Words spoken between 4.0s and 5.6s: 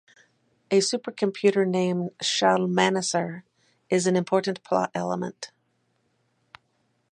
an important plot element.